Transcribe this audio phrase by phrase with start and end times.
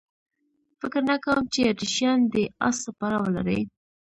[0.79, 3.61] فکر نه کوم چې اتریشیان دې اس سپاره ولري.